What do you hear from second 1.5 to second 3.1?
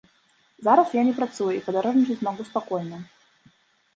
і падарожнічаць магу спакойна.